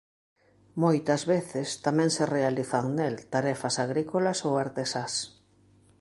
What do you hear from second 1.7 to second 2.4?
tamén se